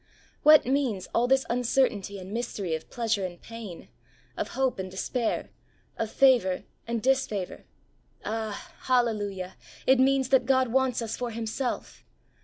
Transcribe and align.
What 0.41 0.65
means 0.65 1.07
all 1.13 1.27
this 1.27 1.45
uncertainty 1.47 2.17
and 2.17 2.31
mystery 2.33 2.73
of 2.73 2.89
pleasure 2.89 3.23
and 3.23 3.39
pain, 3.39 3.87
of 4.35 4.47
hope 4.57 4.79
and 4.79 4.89
despair, 4.89 5.51
of 5.95 6.09
favour 6.09 6.63
and 6.87 7.03
disfavour? 7.03 7.65
Ah, 8.25 8.73
hallelujah 8.85 9.57
I 9.87 9.91
it 9.91 9.99
means 9.99 10.29
that 10.29 10.47
God 10.47 10.69
wants 10.69 11.03
us 11.03 11.15
for 11.15 11.29
Himself. 11.29 12.03